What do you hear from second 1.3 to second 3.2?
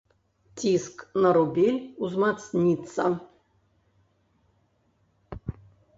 рубель узмацніцца.